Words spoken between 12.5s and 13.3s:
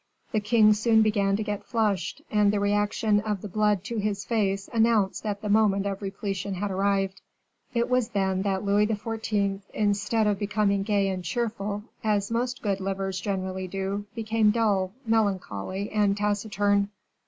good livers